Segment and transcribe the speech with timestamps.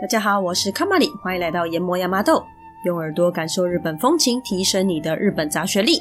[0.00, 2.46] 大家好，我是卡玛里，欢迎来到研磨亚麻豆，
[2.84, 6.00] 用耳朵感受日本风情，提升你的日本杂学力。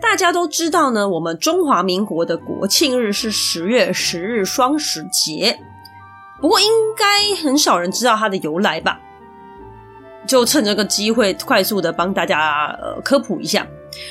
[0.00, 5.58] 大家都知道呢，我们中华民国的国庆日是十月十日双十节，
[6.40, 9.00] 不过应该很少人知道它的由来吧？
[10.26, 13.66] 就趁这个机会，快速的帮大家呃科普一下。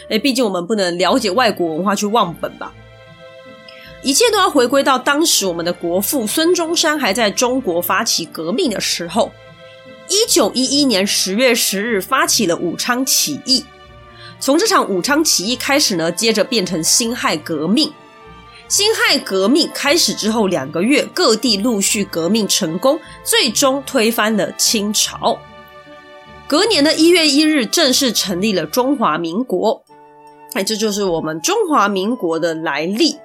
[0.10, 2.74] 诶，毕竟我们不能了解外国文化去忘本吧。
[4.02, 9.32] 一切都要回归到当时我们的国父孙中山还在中国发起革命的时候，
[10.08, 13.66] 一九一一年十月十日发起了武昌起义。
[14.40, 17.92] 从这场武昌起义开始呢，接着变成辛亥革命。
[18.70, 25.38] 辛亥革命开始之后两个月，各地陆续革命成功，最终推翻了清朝。
[26.48, 29.84] 隔年的一月一日，正式成立了中华民国。
[30.54, 33.18] 哎，这就是我们中华民国的来历。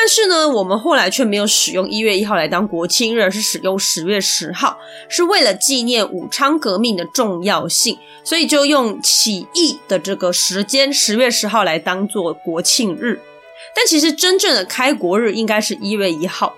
[0.00, 4.78] 但是呢，我们后来却没有使用一月一号来当国庆日，而是使用十月十号，
[5.10, 13.20] 是为了纪念武昌革命的重要性，所以就用起义的这个时间十月十号来当做国庆日。
[13.76, 16.54] 但其实真正的开国日应该是一月一号。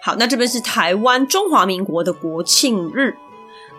[0.00, 3.16] 好，那这边是台湾中华民国的国庆日。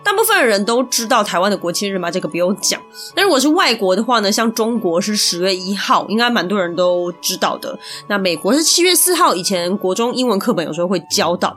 [0.04, 2.10] 大部分人都知道台湾的国庆日吗？
[2.10, 2.80] 这个不用讲。
[3.14, 4.32] 那如果是外国的话呢？
[4.32, 7.78] 像中国是十月一号，应该蛮多人都知道的。
[8.08, 11.56] 那美国是七月四号，以前国中英文课本有时候会教到。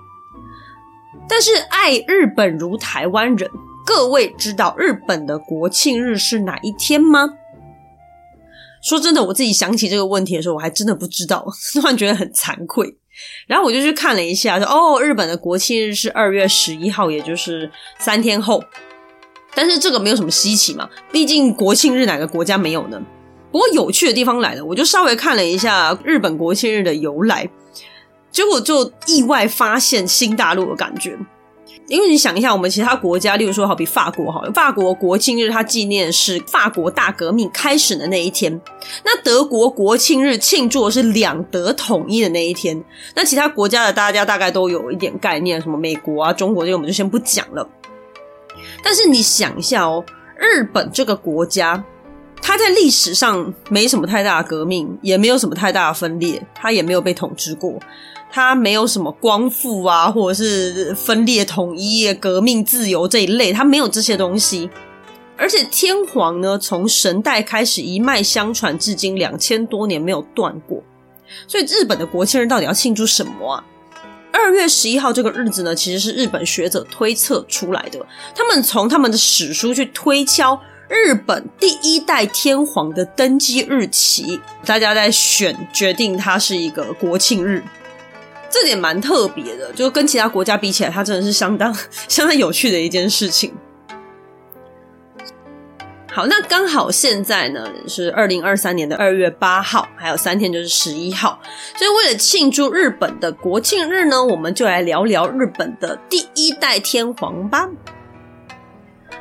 [1.27, 3.49] 但是爱日本如台湾人，
[3.83, 7.29] 各位知道日本的国庆日是哪一天吗？
[8.83, 12.95] 说真的，我自己想起这个问题的时候，我还真的不知道， 突然觉得很惭愧。
[13.47, 18.63] 然后我就去看了一下，说哦，日本的国庆日是二月十一号，也就是三天后。
[19.53, 23.01] 但是这个没有什么稀奇嘛，毕竟国庆日哪个国家没有呢？
[23.51, 27.49] 不过有趣的地方来了，我就稍微看了一下日本国庆日的由来，
[28.29, 31.17] 结果就意外发现新大陆的感觉。
[31.87, 38.59] 因为你想一下，我们其他国家，例如说好比法国好，法国国庆日它纪念是法国大革命开始的那一天。
[39.03, 42.83] 那德国国庆日庆祝的是两德统一的那一天。
[43.13, 47.67] 那其他国家的大家大概都有一点概念，什么美国啊、中国这个我们就先不讲了。
[48.83, 50.03] 但是你想一下哦，
[50.37, 51.83] 日本这个国家，
[52.41, 57.79] 它在历史上没什么太大的革命，也没有什么太大的分裂，它也没有被统治过。
[58.35, 64.69] 它没有什么光复啊，或者是分裂统一、革命自由这一类，它没有这些东西。
[65.37, 70.83] 而且天皇呢，从神代开始一脉相传，至今两千多年没有断过。
[71.47, 73.63] 所以日本的国庆日到底要庆祝什么啊？
[74.33, 78.05] 二月十一号这个日子呢，其实是日本学者推测出来的。
[78.35, 80.59] 他们从他们的史书去推敲
[80.89, 87.63] 日本第一代天皇的登基日期，大家在选决定它是一个国庆日。
[88.49, 91.75] 这点蛮特别的，就跟其他国家比起来，它真的是相当
[92.07, 93.53] 相当有趣的一件事情。
[96.11, 101.41] 好，那刚好现在呢是二零二三年的二月八号，还有三天就是十一号，
[101.75, 107.69] 所以为了庆祝日本的国庆日呢，我们就来聊聊日本的第一代天皇吧。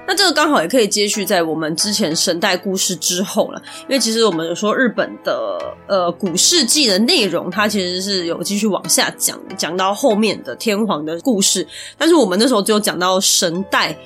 [0.07, 11.67] 那这个刚好也可以接续在我们之前神代故事之后了，因为其实我们有说日本的呃古世纪的内容，它其实是有继续往下讲，讲到后面的天皇的故事。
[11.97, 13.97] 但是我们那时候只有讲到神代，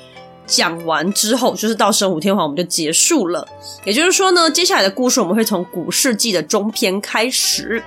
[0.47, 3.47] 讲完之后就是到神武天皇我们就结束了。
[3.85, 7.83] 也就是说呢，接下来的故事我们会从古世纪的中篇开始。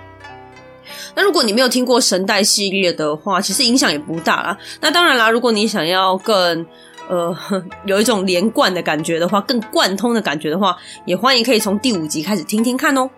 [1.16, 4.58] 那如果你没有听过神代系列的话，其实影响也不大啦。
[4.80, 6.66] 那当然啦，如果你想要更
[7.12, 7.36] 呃，
[7.86, 13.10] 有一种连贯的感觉的话，更贯通的感觉的话，也欢迎可以从第五集开始听听看哦。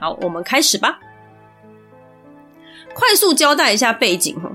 [0.00, 0.98] 好，我们开始吧。
[2.92, 4.50] 快速交代一下背景哈，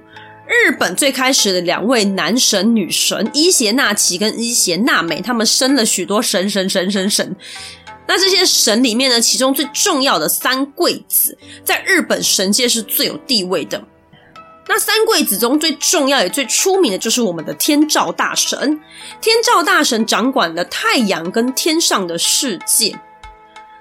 [0.45, 7.33] 日本最开始的两位男神女神伊邪那岐跟伊邪那美，他们生了许多神神神神神。
[8.07, 13.81] 那这些神里面呢，其中最重要的三贵子，在日本神界是最有地位的。
[14.67, 18.81] 那三贵子中最重要也最出名的就是我们的天照大神。
[19.21, 22.99] 天照大神掌管了太阳跟天上的世界。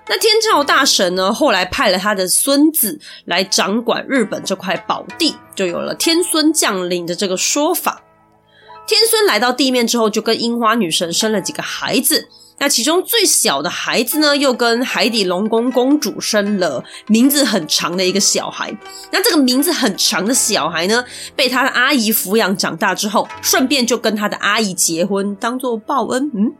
[0.07, 8.03] 那天照大神呢，后来派了他的孙子来掌管日本这块宝地，就有了天孙降临的这个说法。
[8.87, 12.29] 天孙来到地面之后，就跟樱花女神生了几个孩子。
[12.57, 18.75] 那其中最小的孩子呢，又跟海底龙宫公主生了名字很长的一个小孩。
[19.11, 21.05] 那这个名字很长的小孩呢，
[21.35, 26.31] 被他的阿姨抚养长大之后，顺便就跟他的阿姨结婚，当做报恩。
[26.33, 26.55] 嗯，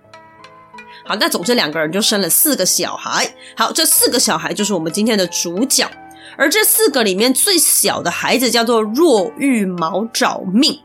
[1.07, 3.33] 好，那总之两个人就生了四个小孩。
[3.57, 5.89] 好，这四个小孩就是我们今天的主角。
[6.37, 10.81] 而这四个里面最小的孩子叫做若玉毛沼命，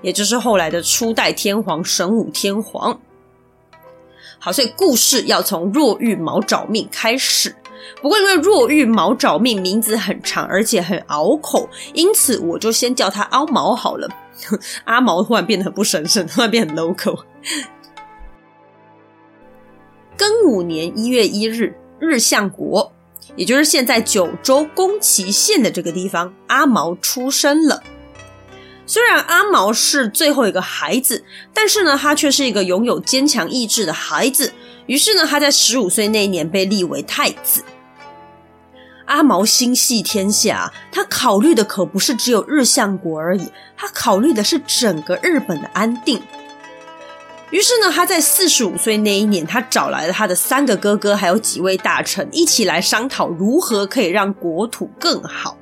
[0.00, 2.98] 也就是后来的初代天皇神武天皇。
[4.44, 7.56] 好，所以故事要从若玉毛找命开始。
[8.02, 14.06] 不过因为若玉毛找命名字很长，而且很拗口，因此我就先叫他阿毛好了。
[14.84, 17.20] 阿毛突然变得很不神圣，突然变很 local。
[20.18, 22.92] 庚午年一月一日，日向国。
[23.36, 27.82] 也就是现在九州宫崎县的这个地方，阿毛出生了。
[28.86, 34.52] 虽然阿毛是最后一个孩子，但是呢，他却是一个拥有坚强意志的孩子。
[34.86, 37.62] 于是呢，他在十五岁那一年被立为太子。
[39.06, 46.22] 阿毛心系天下，他考虑的可不是只有日向国而已，他考虑的是整个日本的安定。
[47.50, 55.56] 于是呢，他在四十五岁那一年，他找来了他的三个哥哥，还有几位大臣，一起来商讨如何可以让国土更好。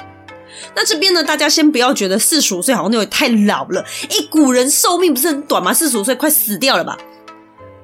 [0.75, 5.73] 那这边呢，大家先不要觉得四十五岁好像那会太老了，诶，古人寿命不是很短吗？
[5.73, 6.97] 四十五岁快死掉了吧？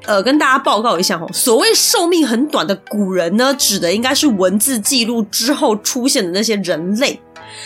[0.07, 7.21] 呃，跟大家报告一下哦，所谓寿命很短的古人呢，指的应该是文字记录之后出现的那些人类。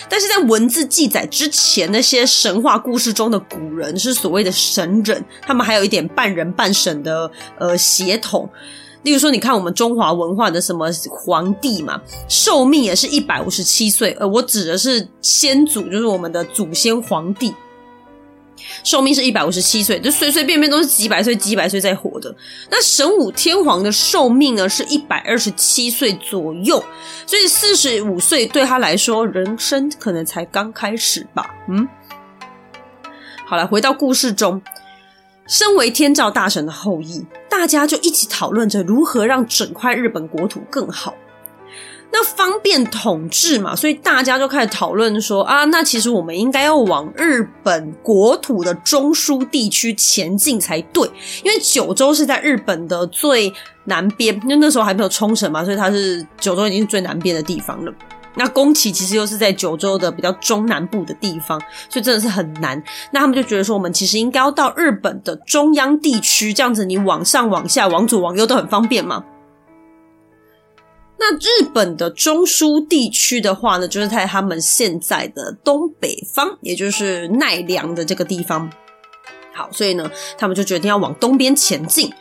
[0.09, 8.49] 但是在文字记载之前，那些神话故事中的古人是所谓的神人，他们还有一点半人半神的呃血统。
[9.03, 14.17] 例如说，你看我们中华文化的什么皇帝嘛，寿命也是一百五十七岁。
[14.19, 17.55] 呃，我指的是先祖，就是我们的祖先皇帝。
[18.85, 22.33] 寿命是一百五十七岁，就随随便便都是几百岁、几百岁在活的。
[22.71, 26.83] 那神武天皇的寿命呢，是一百二十七岁左右，
[27.27, 31.51] 所以四十五岁对他来说，人生可能才刚开始吧。
[31.69, 31.89] 嗯，
[33.45, 34.63] 好了，回到故事中，
[35.49, 41.15] 身为天照大神的后裔，大家就一起讨论着如何让整块日本国土更好。
[42.11, 51.07] 那方便统治嘛，所以大家就开始讨论说啊，那其实我们应该要往日本国土的中枢地区前进才对，
[51.45, 53.53] 因为九州是在日本的最
[53.85, 57.93] 南边，因为那时候还没有冲绳嘛，所以它是九州已经是最南边的地方了。
[58.35, 62.83] 那宫崎其实又是在九州的比较中南部的地方，所以真的是很难。
[63.11, 69.25] 那他们就觉得说，我们其实应该要到日本的中央地区，这样子你往上、往下、往左、往右都很方便嘛。
[71.19, 78.69] 那日本的中枢地区的话呢，就是在他们现在的东北方，也就是奈良的这个地方。
[79.55, 82.13] 好，所以呢，他们就决定要往东边前进。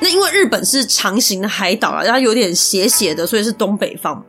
[0.00, 4.22] 那因为日本是长形的海岛啊，它有点斜斜的，所以是东北方。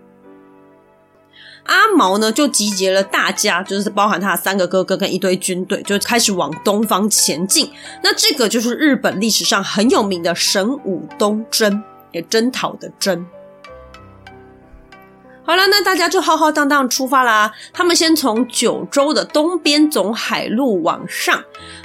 [1.66, 7.72] 阿毛呢，就集结了大家，就是包含他的三个哥哥跟一堆军队，就开始往东方前进。
[8.04, 13.26] 那这个就是日本历史上很有名的神武东征，也征讨的征。
[15.48, 17.52] 好了，那大家就浩浩荡荡出发啦。
[17.72, 21.44] 他们先从九州的东边走海路往上，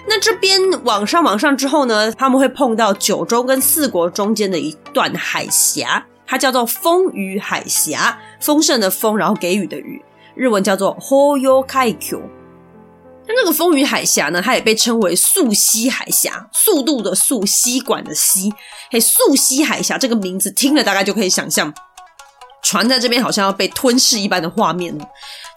[0.09, 10.03] 那这边往上往上之后呢，他们会碰到九州跟四国中间的一段海峡，它叫做丰予海峡，丰盛的丰，然后给予的予，
[10.35, 12.23] 日文叫做 Hoyo k a i k u。
[13.29, 18.53] 那那个丰雨海峡呢，它也被称为速溪海峡，速度的速，吸管的吸。
[18.91, 21.73] 嘿，速溪海峡这个名字听了大概就可以想象。
[22.63, 25.05] 船在这边好像要被吞噬一般的画面呢。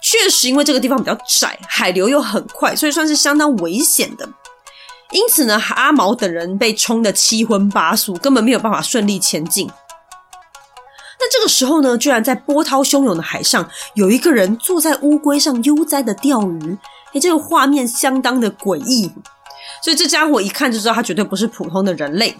[0.00, 4.28] 确实，因为这个地方比较窄，海流又很快，所以算是相当危险的。
[5.10, 9.68] 因此呢，阿毛等人被冲得七荤八素，根本没有办法顺利前进。
[11.18, 16.78] 那这个时候呢，居然在波涛汹涌的海上，有一个人坐在乌龟上悠哉的钓鱼。
[17.12, 19.10] 诶，这个画面相当的诡异，
[19.82, 22.36] 所以这家伙一看就知道他绝对不是普通的人类。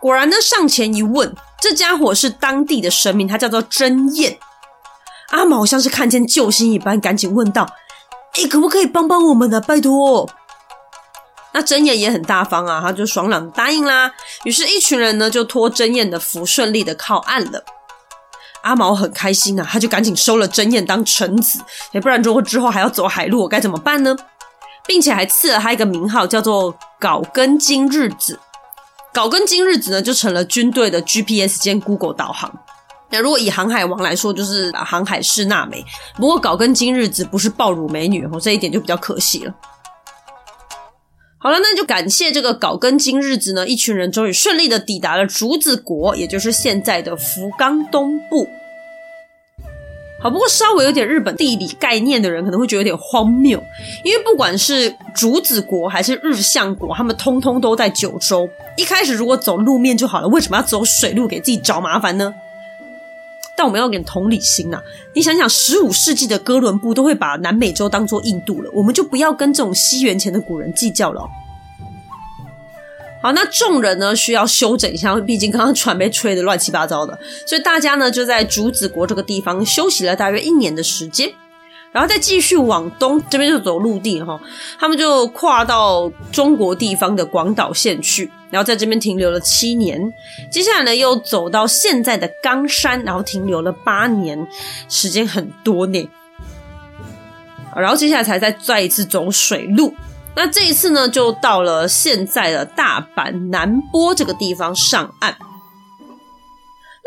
[0.00, 1.34] 果然呢，上前一问。
[1.60, 4.36] 这家伙是当地的神明，他叫做真彦。
[5.30, 7.68] 阿毛像是看见救星一般，赶紧问道
[8.34, 9.60] ：“诶，可不可以帮帮我们呢？
[9.60, 10.28] 拜托。”
[11.54, 14.10] 那真彦也很大方啊，他就爽朗答应啦。
[14.44, 17.62] 于是，一群人呢就托真彦的福，顺利的靠岸了。
[18.62, 21.60] 阿毛很开心啊，他就赶紧收了真彦当臣子。
[21.92, 24.16] 诶，不然如果之后还要走海路，我该怎么办呢？
[24.86, 28.38] 并且还赐了他一个名号，叫做搞根今日子。
[29.12, 32.50] 搞根今日子呢，就成了军队的 GPS 兼 Google 导航。
[33.10, 35.84] 那如果以航海王来说，就是航海士娜美。
[36.16, 39.54] 不过搞根今日子不是爆乳美女，哦，这一点就比较可惜了。
[41.42, 48.48] 好了，那就感谢这个岛根今日子呢，一群人终于顺利的抵达了竹子国，也就是现在的福冈东部。
[50.22, 53.60] 好，不过稍微有点日本地理概念的人可能会觉得有点荒谬，
[54.04, 58.48] 因为不管是竹子国还是日向国，他们通通都在九州。
[58.76, 62.32] 一开始如果走路面就好了，为什么要走水路给自己找麻烦呢？
[63.56, 64.82] 但我们要有点同理心呐、啊，
[65.14, 71.28] 你想想，十五世纪的哥伦布都会把南美洲当做印度了，我们就不要跟这种西元前的古人计较了。
[73.22, 77.16] 好，那众人呢需要休整一下，毕竟刚刚船被吹得乱七八糟的，
[77.46, 81.32] 所以大家呢就在竹子国这个地方休息了大约一年的时间，
[81.92, 84.40] 然后再继续往东，这边就走陆地哈，
[84.80, 90.12] 他们就跨到中国地方的广岛县去，然后在这边停留了七年，
[90.50, 94.48] 接下来呢又走到现在的冈山，然后停留了八年，
[94.88, 96.08] 时间很多呢，
[97.76, 99.94] 然后接下来才再再一次走水路。
[100.34, 105.36] 那这一次呢，就到了现在的大阪南波这个地方上岸。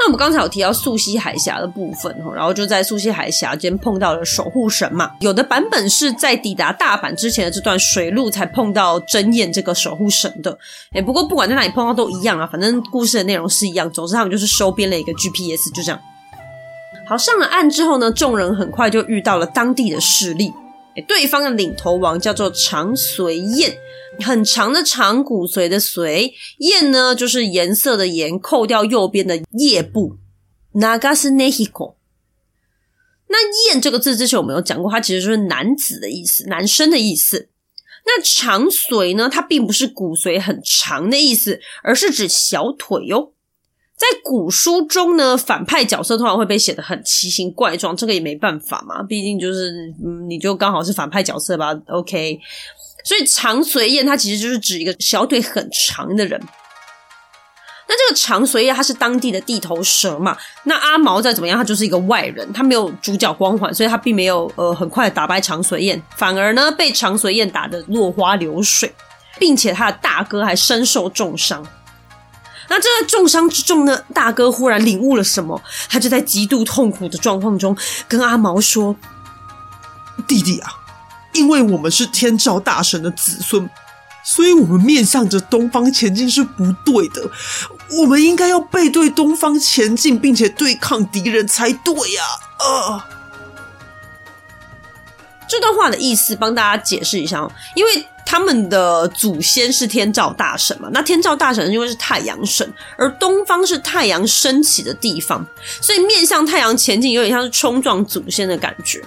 [0.06, 5.10] 那我们刚才有提到溯溪海峡的部分，然后就在溯溪海峡间碰到了守护神嘛。
[5.20, 10.56] 有的版本是在抵达大阪之前的这段水路才碰到真彦这个守护神的。
[10.92, 13.90] 哎，不过不管在哪里碰到都一样啊，反正故事的内容是一样。
[13.90, 16.00] 总之他们就是收编了一个 GPS，就这样。
[17.08, 20.54] 好，上了岸之后呢，众人很快就遇到了当地的势力。
[21.02, 23.78] 对方的领头王叫做长随燕，
[24.20, 30.18] 很长的长，骨髓的髓，燕呢就是颜色的颜，扣掉右边的叶部。
[30.74, 31.96] Nagase Nehiko。
[33.28, 37.50] 那燕这个字之前我们有讲过，它其实就是男子的意思，男生的意思。
[38.06, 43.34] 那长随呢，它并不是骨髓很长的意思，而是指小腿哟。
[43.98, 49.72] 在古书中呢，反派角色通常会被写得很奇形怪状，这个也没办法嘛，毕竟就是
[50.04, 52.40] 嗯，你就刚好是反派角色吧，OK。
[53.06, 56.42] 所以长随燕他其实就是指一个小腿很长的人。
[57.88, 68.94] 那这个长随燕他是当地的地头蛇嘛，那阿毛再怎么样，他就是一个外人，他没有主角光环，所以他并没有呃很快打败长随燕，反而呢被长随燕打得落花流水，
[69.40, 71.66] 并且他的大哥还身受重伤。
[72.68, 78.96] 那这在重伤之中呢，大哥忽然领悟了什么，他就在极度痛苦的状况中跟阿毛说
[80.28, 80.72] ：“弟弟啊，
[81.34, 83.70] 因为我们是天照大神的子孙，
[84.24, 87.30] 所以我们面向着东方前进是不对的，
[88.02, 92.24] 我们应该要背对东方前进，并且对抗敌人才对呀！”
[92.58, 93.08] 啊，
[95.48, 98.08] 这段话的意思帮大家解释一下哦，因为。
[98.26, 100.90] 他们的祖先是天照大神嘛？
[100.92, 102.68] 那天照大神因为是太阳神，
[102.98, 105.46] 而东方是太阳升起的地方，
[105.80, 109.00] 所以面向太阳前进有点像是冲撞祖先的感觉。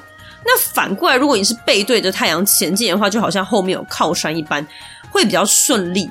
[0.45, 4.65] 那反过来，如果你是背对着太阳前进的话，就好像后面有靠山一般，
[5.11, 6.09] 会比较顺利。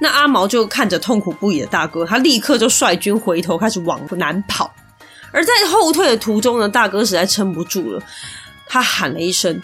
[0.00, 4.74] 那阿毛就看着痛苦不已的大哥，他立刻就率军回头开始往南跑。
[5.30, 8.02] 而在后退的途中呢，大哥实在撑不住了，
[8.66, 9.62] 他喊了一声。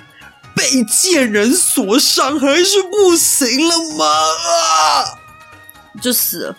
[0.56, 4.04] 被贱人所伤还是不行了吗？
[6.00, 6.56] 就死了。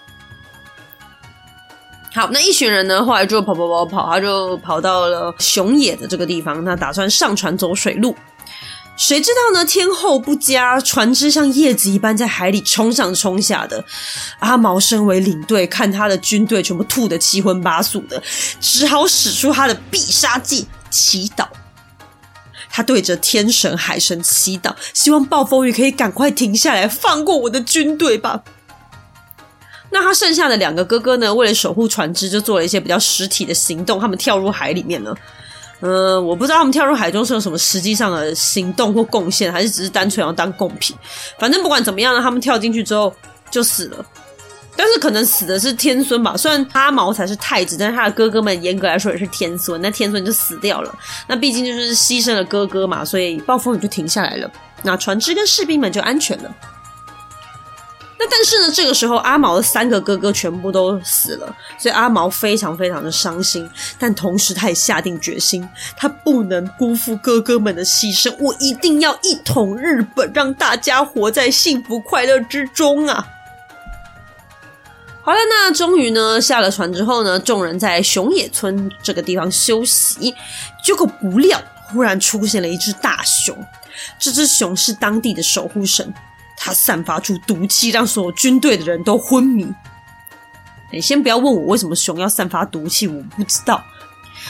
[2.14, 3.04] 好，那一群人呢？
[3.04, 8.16] 后来就跑跑跑跑，他就跑到了熊野的这个地方，他打算上船走水路。
[8.96, 9.66] 谁知道呢？
[9.66, 13.84] 天候不佳，船只像叶子一般在海里冲上冲下的。
[14.40, 18.22] 阿毛身为领队，看他的军队全部吐得七荤八素的，
[18.60, 21.46] 只好使出他的必杀技——祈祷。
[22.78, 28.44] 他对着天神海神祈祷，希望暴风雨可以赶快停下来，放过我的军队吧。
[29.90, 31.34] 那他剩下的两个哥哥呢？
[31.34, 34.00] 为了守护船只，就做了一些比较实体的行动。
[34.00, 35.18] 他们跳入海里面了。
[35.80, 40.96] 嗯、我不知道他们跳入海中是有什么实际上的行动或贡献，还是只是单纯要当贡品。
[41.40, 43.12] 反正不管怎么样呢，他们跳进去之后
[43.50, 44.06] 就死了。
[44.78, 50.96] 但是可能死的是天孙吧，虽然阿毛才是太子，但是他的哥哥们严格来说也是天孙，那天孙就死掉了。
[51.28, 54.50] 那毕竟就是牺牲了哥哥嘛，所以暴风雨就停下来了，
[54.84, 56.56] 那船只跟士兵们就安全了。
[58.20, 63.70] 那但是呢，这个时候阿毛的三个哥哥全部都死了，所以阿毛非常非常的伤心，
[64.00, 73.28] 但同时他也下定决心，他不能辜负哥哥们的牺牲，我一定要一统日本，让大家活在幸福快乐之中啊！
[75.28, 80.34] 好了，那终于呢，下了船之后呢，众人在熊野村这个地方休息。
[80.82, 83.54] 结果不料，忽然出现了一只大熊。
[84.18, 86.14] 这只熊是当地的守护神，
[86.56, 89.68] 它散发出毒气，让所有军队的人都昏迷。
[90.94, 93.84] 你先不要问我为什么熊要散发毒气，我不知道。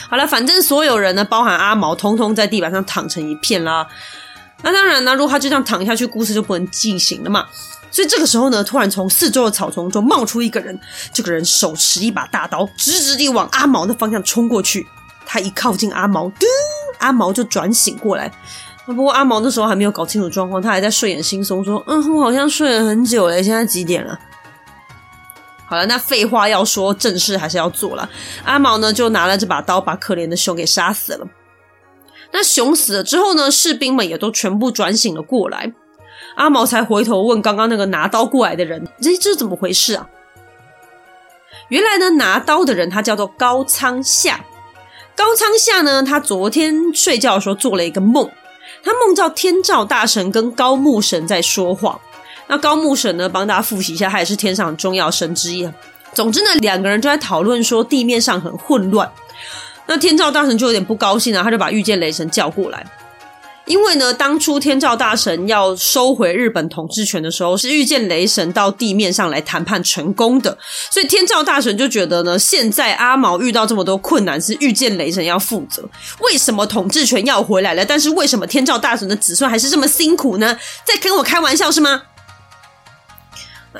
[0.08, 3.84] 好了，反正所有人呢，包含阿毛，通通在地板上躺成一片啦。
[4.62, 7.46] 那当然呢，如果他就这样躺下去，故事就不能进行了嘛。
[7.90, 10.78] 所以这个时候呢，突然从四周的草丛中冒出一个人，
[11.12, 14.86] 这个人手持一把大刀，直直地往阿毛的方向冲过去。
[15.24, 16.44] 他一靠近阿毛，噔，
[16.98, 18.30] 阿毛就转醒过来。
[18.84, 24.18] 不过阿毛那时候还没有搞清楚状况，他还在睡眼惺忪说：“嗯，我好像睡了很久了，现在几点了？”
[25.66, 28.08] 好了，那废话要说，正事还是要做了。
[28.44, 31.26] 阿毛呢，就拿了这把刀，把可怜的熊给杀死了。
[32.32, 35.72] 那熊死了之后呢，士兵们也都全部转醒了过来。
[36.36, 40.08] 阿毛才回头问刚刚那个拿刀过来的人：“这这怎么回事啊？”
[41.68, 44.44] 原来呢，拿刀的人他叫做高仓夏。
[45.16, 48.30] 高仓夏呢，他昨天睡觉的时候做了一个梦，
[48.84, 52.00] 他梦到天照大神跟高木神在说话。
[52.46, 55.68] 那高木神呢，帮大家复习一下，他也是天上重要神之一。
[56.14, 59.10] 总之呢，两个人就在讨论说地面上很混乱。
[59.88, 62.86] 那天照大神就有点不高兴啊，他就把御剑雷神叫过来。
[63.64, 70.56] 因为呢，当初天照大神要收回日本统治权的时候，是御剑雷神到地面上来谈判成功的，
[70.90, 75.86] 所以天照大神就觉得呢，现在阿毛遇到这么多困难，是御剑雷神要负责。
[76.20, 80.58] 为什么统治权要回来了，但是为什么天照大神的子孙还是这么辛苦呢？
[80.84, 82.02] 在跟我开玩笑是吗？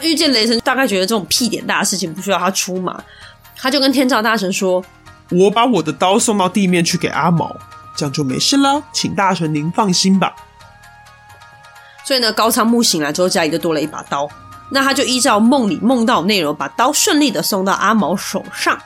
[0.03, 3.03] 御剑雷神大概觉得这种屁点大的事情不需要他出马，
[3.57, 4.85] 他就跟天照大神说
[5.30, 7.56] ：“我把我的刀送到地面去给阿毛。”
[7.97, 10.32] 这样就没事了，请大神您放心吧。
[12.04, 14.28] 所以呢，高仓木醒来之后，家里就多了一把刀。
[14.70, 18.78] 那他就依照梦里梦到内容，把刀顺利的送到阿毛手上。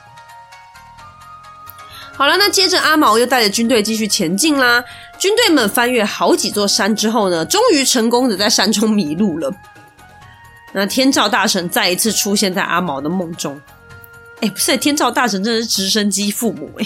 [2.15, 4.83] 好了，那接着阿毛又带着军队继续前进啦。
[5.19, 9.53] 军队们翻越好几座山之后呢，终于成功的在山中迷路了。
[10.71, 13.61] 那天照大神再一次出现在阿毛的梦中。
[14.43, 16.85] 哎，不是，天照大神真的是直升机父母哎。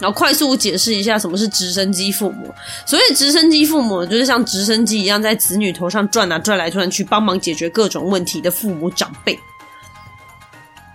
[0.00, 2.52] 然后快速解释一下什么是直升机父母。
[2.84, 9.38] 所谓直升机父母，就是像直升机一样在子女头上转啊转来转去，帮忙解决各种问题的父母长辈。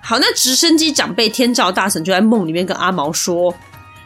[0.01, 3.55] 好，那直升机长辈天照大神就在梦里面跟阿毛说，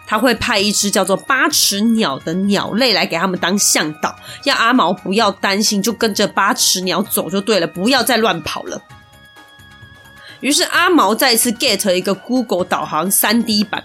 [0.05, 8.79] 他会派一只叫做八尺鸟的鸟类来给他们当向导，要阿毛不要担心，就跟着八尺鸟走就对了，不要再乱跑了。
[10.43, 13.81] 于是阿毛再次 get 一个 Google 导航 3D 版。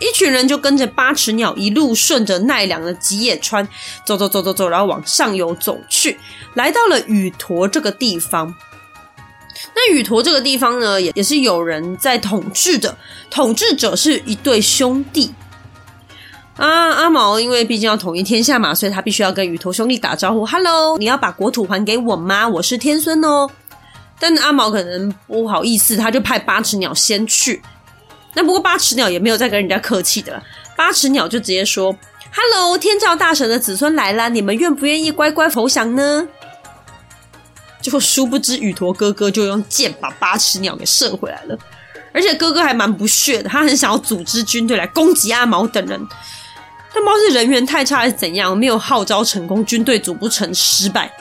[0.00, 3.66] 一群人就跟着八尺鸟一路顺着奈良的吉野川
[4.04, 6.18] 走走走走走，然后往上游走去，
[6.54, 8.52] 来到了宇陀这个地方。
[9.72, 12.98] 那宇陀这个地方呢，也也是有人在统治的，
[13.30, 15.32] 统治者是一对兄弟。
[16.56, 22.48] 啊，阿毛因为毕竟要统一天下嘛，所以他必须要跟宇陀兄弟打招呼：“Hello，你要把国土还给我吗？
[22.48, 23.48] 我是天孙哦。”
[24.18, 27.62] 但阿毛可能不好意思，他就派八尺鸟先去。
[28.34, 30.42] 那不过八尺鸟也没有再跟人家客气的了，
[30.76, 31.96] 八尺鸟就直接说
[32.32, 36.26] ：“Hello，天照大神的子孙来了，你们愿不愿意乖乖投降呢？”
[37.80, 41.58] 结果殊不知，宇陀哥哥就用箭把八尺鸟给射回来了，
[42.12, 46.00] 而且哥哥还蛮不屑的，他很想要组织军队来攻击阿毛等人，
[46.94, 51.12] 但不知道是人缘太差还是怎样，没有号召成功，军队组不成，失败。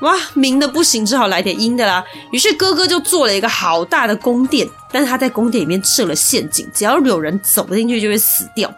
[0.00, 2.02] 哇，明的不行，只好来点阴的啦。
[2.32, 8.72] 于是哥哥就做了一个好大的宫殿，但是他在宫殿里面设了陷阱，只要有人走进去就会死掉。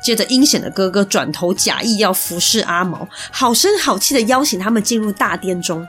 [0.00, 5.86] 接着阴险的哥哥转头假意要服侍阿毛，好声好气的邀请他们进入大殿中。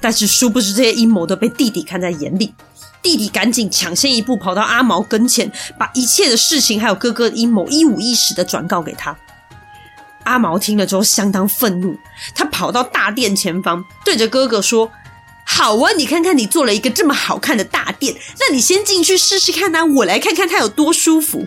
[0.00, 2.52] 但是殊不知这些阴谋都被弟弟看在眼里，
[3.00, 9.16] 弟弟赶紧抢先一步跑到阿毛跟前，把一切的事情还有哥哥的阴谋一五一十的转告给他。
[10.24, 11.96] 阿毛听了之后相当愤怒，
[12.34, 14.90] 他跑到大殿前方，对着哥哥说
[15.44, 21.46] ：“好啊，你看看你做了一个这么好看的大殿，那你先进去试试看呐，我来看看它有多舒服。”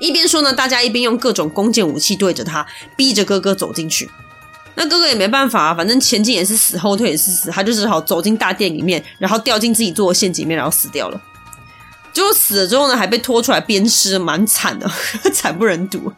[0.00, 4.10] 一边说呢，大家一边用各种弓箭武器对着他，逼着哥哥走进去。
[4.74, 11.18] 那哥哥也没办法啊，反正前进也是死，后退也是死，他就只好走进大殿里面，然后掉进自己做的陷阱里面，然后死掉了。
[12.12, 14.86] 结果死了之后呢，还被拖出来鞭尸，蛮惨的，
[15.32, 16.12] 惨不忍睹。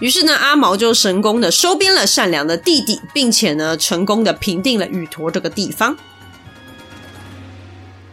[0.00, 5.96] 于是呢，阿毛就成功的收编了善良的弟弟，并且呢，成功的平定了宇陀这个地方。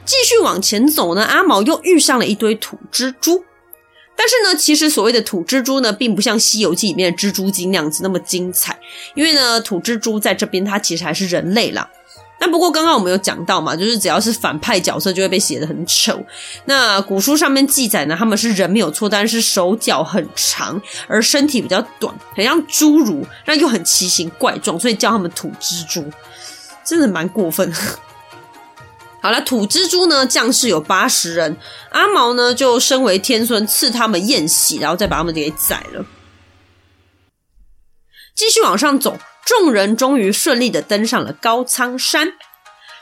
[0.06, 3.44] 继续往前走呢，阿毛又遇上了一堆土蜘蛛。
[4.16, 8.80] 但是呢，其实所谓的土蜘蛛呢，并不像《西游记》里面的蜘蛛精那样子那么精彩，
[9.16, 11.90] 因为呢，土蜘蛛在这边它其实还是人类啦。
[12.40, 16.24] 那不过刚刚我们有讲到嘛，就是只要是反派角色就会被写得很丑。
[16.66, 26.06] 那古书上面记载呢，他们是人没有错，但是手脚很长，而身体比较短，很像侏儒，但又很奇形怪状，所以叫他们土蜘蛛，
[26.86, 27.74] 真的蛮过分。
[29.20, 31.58] 好了，土蜘蛛呢，将士有八十人，
[31.90, 36.06] 阿毛呢就身为天孙赐他们宴席，然后再把他们给宰了。
[38.36, 39.18] 继续往上走。
[39.48, 42.34] 众人终于顺利的登上了高仓山，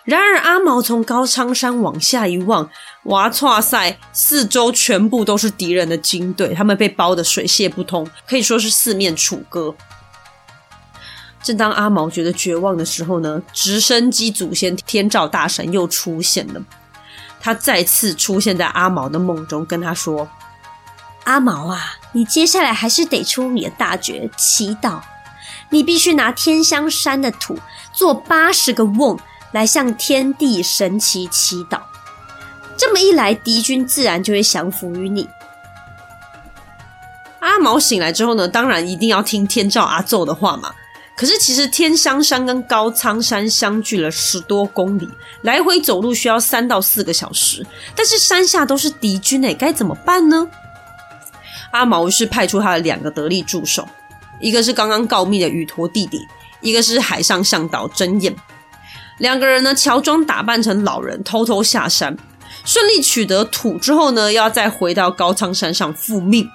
[0.03, 2.69] 然而阿毛从高仓山往下一望，
[3.05, 9.73] 哇剉赛，四周全部都是敌人的军队，他们被包得水泄不通，可以说是四面楚歌。
[11.41, 16.62] 正当阿毛觉得绝望的时候呢，直升机祖先天照大神又出现了。
[17.39, 20.29] 他再次出现在阿毛的梦中，跟他说
[21.25, 24.99] ：“阿毛啊，你接下来还是得出你的大绝祈祷，
[25.75, 27.59] 你必须拿天香山的土
[27.91, 29.19] 做八十个瓮。”
[29.51, 31.79] 来向天地神祇祈祷，
[32.75, 35.29] 这么一来，敌军自然就会降服于你。
[37.39, 40.73] 阿毛醒来之后呢，当然一定要听天照阿奏的话嘛。
[41.15, 45.07] 可是其实天香山跟高仓山相距了十多公里，
[45.43, 47.65] 来回走路需要三到四个小时。
[47.95, 50.45] 但是山下都是敌军诶，该怎么办呢？
[51.71, 53.88] 阿毛于是派出他的两个得力助手，
[54.39, 56.19] 一个是刚刚告密的宇陀弟弟，
[56.62, 58.36] 一个是海上向导真彦。
[59.19, 62.17] 两个人呢，乔装打扮成老人，偷偷下山，
[62.65, 66.50] 顺利取得土之后呢，要再回到高仓山上复命。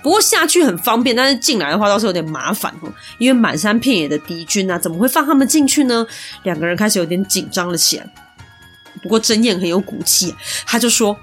[0.00, 6.06] 不过下去很方便，但是进来的话倒是有点麻烦哦，因为满山遍野的敌军啊，怎么会放他们进去呢？
[6.44, 8.06] 两个人开始有点紧张了起来。
[9.02, 10.32] 不过真彦很有骨气，
[10.64, 11.18] 他就说：“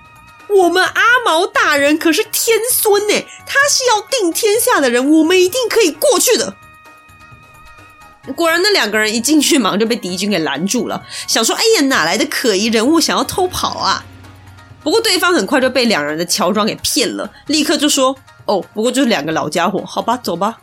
[0.49, 6.55] 我们阿毛大人可是天孙诶，他是要定天下的人，我们一定可以过去的。”
[8.35, 11.03] 果然，那两个人一进去，马上就被敌军给拦住了。
[11.27, 14.03] 想说：“哎呀，哪来的可疑人物想要偷跑啊？”
[14.83, 20.57] 不过对方很快就被两人的乔装给骗了，立刻就说：“哦，不过就是两个老家伙，好吧，走吧。”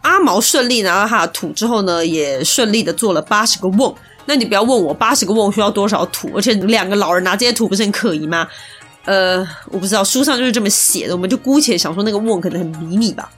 [0.00, 3.94] 阿毛顺利拿到他的土之后呢，也顺利的做了八十个瓮。
[4.28, 8.46] 那你不要问我八十个瓮需要多少土，而且两个老人拿这些土不是很可疑吗？
[9.06, 9.38] 呃，
[9.70, 13.30] 我不知道，书上就是这么写的，我们就姑且想说那个瓮可能很迷你吧。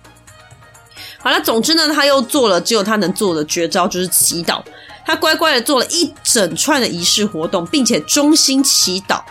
[1.19, 4.61] 好了，总之呢，他又做了只有他能做的绝招，就是祈祷。
[5.07, 9.23] 他乖乖的做了一整串的仪式活动，并且衷心祈祷，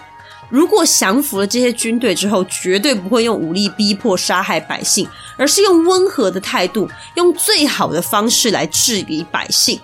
[0.50, 9.78] 如果降服了这些军队之后，绝对不会用武力逼迫杀害百姓，而是用温和的态度，用最好的方式来治理百姓。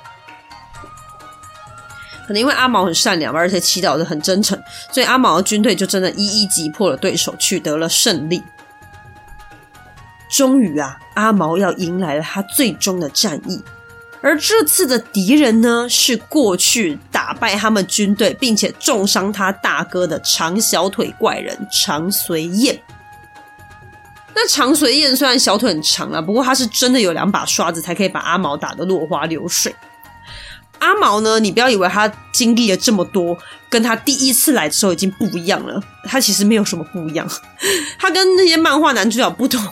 [2.26, 4.60] 可能因为阿毛很善良，而且祈祷的很真诚，
[4.92, 8.42] 所以阿毛的军队就真的一一击破了对手，取得了胜利。
[10.30, 13.62] 终于啊，阿毛要迎来了他最终的战役，
[14.22, 22.82] 而这次的敌人呢，是过去打败他们军队并且重伤他大哥的长小腿怪人长随燕。
[24.34, 29.74] 那长随燕虽然小腿很长啊，不过他是真的有两把刷子，才可以把阿毛打得落花流水。
[30.80, 33.38] 阿毛呢，你不要以为他经历了这么多，
[33.70, 37.28] 跟他第一次来的时候已经不一样了，他其实没有什么不一样，
[38.00, 39.64] 他跟那些漫画男主角不同。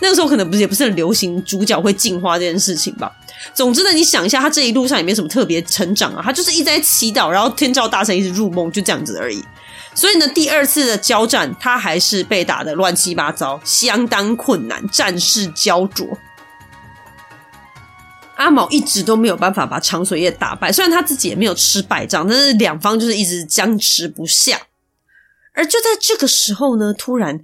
[0.00, 3.12] 那个时候可能不是也不是很流行主角会进化这件事情吧。
[3.52, 9.44] 总之呢，你想一下，他这一路上也没什么特别成长啊，他就是一直在祈祷，然后天照大神一直入梦，就这样子而已。
[9.94, 16.06] 所以呢，第二次的交战，他还是被打得乱七八糟，相当困难，战事焦灼。
[18.36, 24.60] 阿毛一直都没有办法把长水叶打败，虽然他自己也没有吃败仗，但是两方就是一直僵持不下。
[25.52, 27.40] 而就在这个时候呢，突然。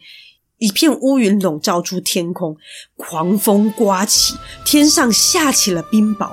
[0.62, 2.54] 一片乌云笼罩住天空，
[2.94, 6.32] 狂风刮起，天上下起了冰雹。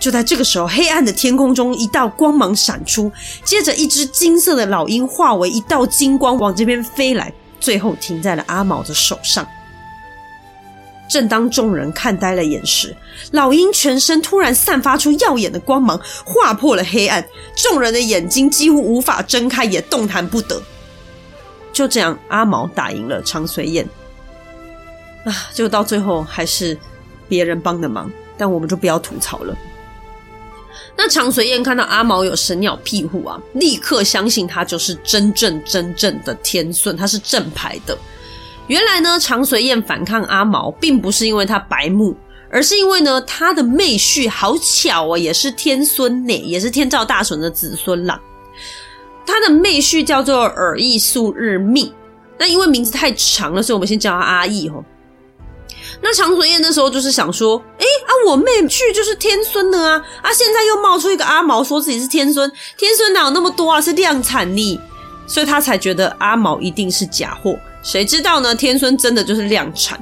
[0.00, 3.12] 就在这个时候，黑暗的天空中一道光芒闪出，
[3.44, 9.46] 接着一只金色的老鹰化为一道金光往这边飞来，最后停在了阿毛的手上。
[11.10, 12.96] 正当众人看呆了眼时，
[13.32, 20.62] 老鹰全身突然散发出耀眼的光芒，划破了黑暗，众人的眼睛几乎无法睁开，也动弹不得。
[21.72, 23.84] 就这样，阿毛打赢了长随燕
[25.24, 25.50] 啊！
[25.52, 26.78] 就到最后还是
[27.28, 29.56] 别人帮的忙，但我们就不要吐槽了。
[30.96, 37.98] 那长随燕看到阿毛有神鸟庇护啊，立刻相信他就是真正真正的天顺，他是正牌的。
[38.70, 42.16] 原来呢，长随燕反抗阿毛，并不是因为他白目，
[42.48, 48.20] 而是因为呢，他的妹婿好巧啊，也是天孙呢，也是天照大神的子孙啦。
[49.26, 51.92] 他的妹婿叫做尔义素日命，
[52.38, 54.84] 那因为名字太长了，所以我们先叫他阿义哦。
[56.00, 64.80] 那长随燕那时候就是想说，哎啊，我妹婿就是天孙的啊，啊，现在又冒出一个阿毛说自己是天孙，天孙哪有那么多啊，是量产呢，
[65.26, 67.58] 所以他才觉得阿毛一定是假货。
[67.82, 68.54] 谁知道呢？
[68.54, 70.00] 天孙真的就是量产。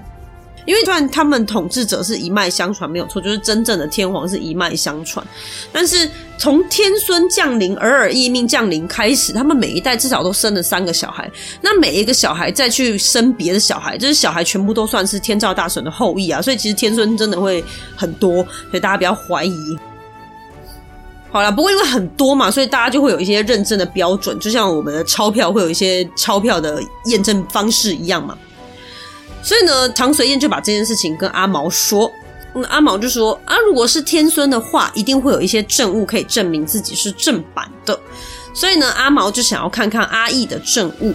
[0.66, 5.26] 因为虽然他们统治者是一脉相传，没有错，就是真正的天皇是一脉相传。
[5.72, 11.30] 但是从天孙降临、尔尔义命降临开始，他们每一代至少都生了三个小孩。
[11.62, 16.42] 那每一个小孩再去生别的小孩，这、就是小孩全部都算是天照大神的后裔啊。
[16.42, 17.64] 所以其实天孙真的会
[17.96, 19.78] 很多，所以大家不要怀疑。
[21.30, 28.36] 好啦，不过因为很多嘛，所以大家就会有一些认证的标准，就像我们的钞票会有一些钞票的验证方式一样嘛。
[29.42, 32.10] 所以呢，唐随燕就把这件事情跟阿毛说，
[32.54, 37.98] 嗯，阿毛就说啊，如果是天孙的话，一定会有一些证物可以证明自己是正版的。
[38.54, 41.14] 所以呢，阿毛就想要看看阿义的证物。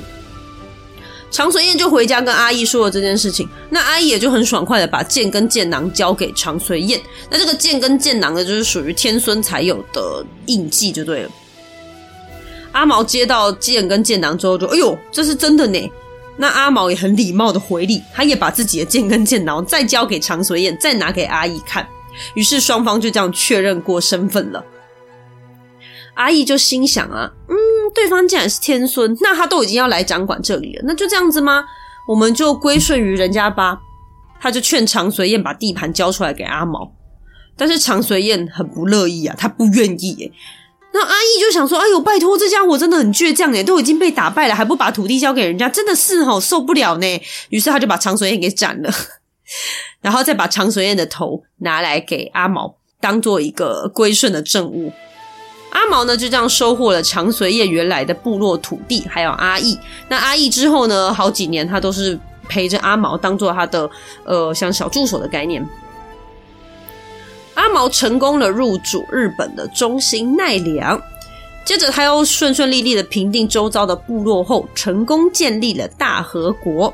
[1.33, 7.01] 长随燕就回家跟阿义说了这件事情，那阿义也就很爽快的把剑跟剑囊交给长随燕。
[7.27, 11.29] 那这个剑跟剑囊呢，就是属于天孙才有的印记，就对了。
[12.71, 15.91] 阿毛接到剑跟剑囊之后，就哎呦，这是真的呢。
[16.37, 21.87] 那阿毛也很礼貌的回礼，他也把自己的剑跟剑囊再交给长随燕，再拿给阿义看。
[22.35, 24.63] 于是双方就这样确认过身份了。
[26.13, 27.55] 阿义就心想啊，嗯，
[27.93, 31.63] 对方既然是天孙，那他都已经要来掌管这里了，那就这样子吗？
[32.07, 33.79] 我们就归顺于人家吧。
[34.41, 36.91] 他就劝长随燕把地盘交出来给阿毛，
[37.55, 40.33] 但是长随燕很不乐意啊，他不愿意。
[40.91, 47.21] 那阿义就想说，哎呦，拜托，这家伙真的很倔强耶，都已经被打败了，还不把土地交给人家，真的是吼受不了呢。
[47.49, 48.91] 于是他就把长随燕给斩了，
[50.01, 54.91] 然后再把长随燕的头拿来给阿毛，当做一个归顺的证物。
[55.73, 59.77] 阿毛呢，就这样收获了长随燕原来的部落土地，还有阿义。
[60.07, 63.89] 那阿义之后呢，好几年他都是陪着阿毛，当做他的
[64.23, 65.67] 呃像小助手的概念。
[67.55, 71.01] 阿毛成功了入主日本的中心奈良，
[71.65, 76.93] 接着他又顺顺利利的平定周遭的部落后，成功建立了大和国。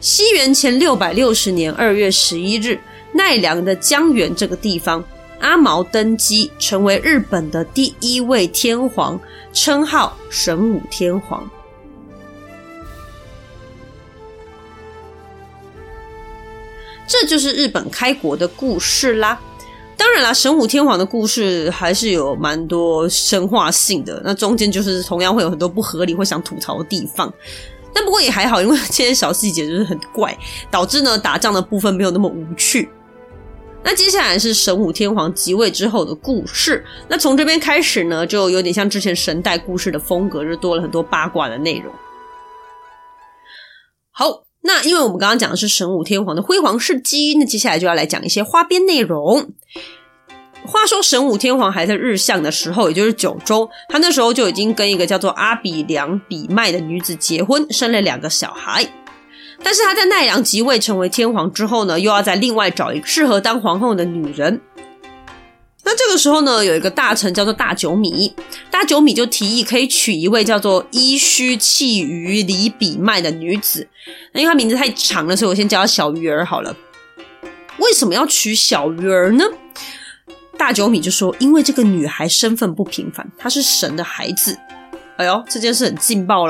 [0.00, 2.78] 西元前六百六十年二月十一日，
[3.12, 5.02] 奈良的江原这个地方。
[5.40, 9.20] 阿毛登基，成为日本的第一位天皇，
[9.52, 11.48] 称号神武天皇。
[17.06, 19.38] 这就是日本开国的故事啦。
[19.96, 27.32] 当然啦，神武天皇的故事还是有蛮多神话性的，那中间就是同样会有很多不合理、会想吐槽的地方。
[27.92, 30.36] 但不过也还好，因为这些小细节就是很怪，
[30.70, 32.88] 导致呢打仗的部分没有那么无趣。
[33.84, 36.82] 那接下来是神武天皇即位之后的故事。
[37.06, 41.92] 那从这边开始呢，就有点像之前神代故事的风格，就多了很多八卦的内容。
[44.10, 49.52] 好，那因为我们刚刚讲的是神武天皇的辉煌事迹，那接下来就要来讲一些花边内容。
[50.66, 59.03] 话说神武天皇还在日向的时候，也就是九州，他那时候就已经跟一个叫做阿比良比麦的女子结婚，生了两个小孩。
[59.64, 64.60] 但是他在奈良即位成为天皇之后呢，又要再另外找一个适合当皇后的女人。
[65.86, 68.34] 那这个时候呢，有一个大臣叫做大久米，
[68.70, 73.88] 大久米就提议可以娶一位叫做伊须契于里比麦的女子。
[74.32, 76.76] 那因为她名字太长了，所以我先叫她小鱼儿好了。
[77.78, 79.44] 为什么要娶小鱼儿呢？
[80.56, 84.58] 大久米就说，因为这个女孩身份不平凡，她是神的孩子。
[85.16, 86.46] 哎呦，这件事很劲爆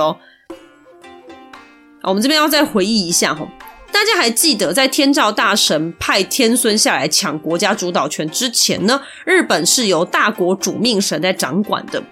[2.06, 3.46] 我们这边要再回忆一下哈，
[3.90, 12.02] 大家还记得在天照大神派天孙下来抢国家主导权之前呢，日本是由大国主命神在掌管的。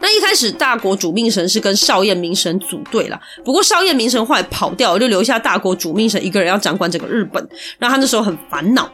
[0.00, 7.46] 那一开始大国主命神是跟少彦明神组队了，不过少彦明神后来跑掉，就留下大国主命神一个人要掌管整个日本，
[7.78, 8.90] 然后他那时候很烦恼。